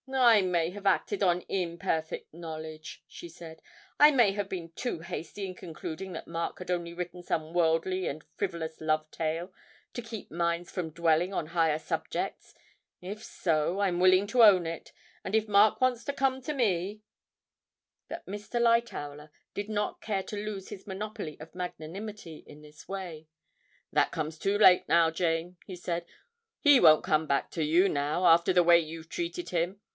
[0.11, 3.61] 'I may have acted on imperfect knowledge,' she said;
[3.99, 8.07] 'I may have been too hasty in concluding that Mark had only written some worldly
[8.07, 9.53] and frivolous love tale
[9.93, 12.55] to keep minds from dwelling on higher subjects.
[12.99, 14.91] If so, I'm willing to own it,
[15.23, 17.03] and if Mark was to come to me'
[18.09, 18.59] But Mr.
[18.59, 23.27] Lightowler did not care to lose his monopoly of magnanimity in this way.
[23.93, 26.05] 'That comes too late now, Jane,' he said;
[26.59, 29.79] 'he won't come back to you now, after the way you've treated him.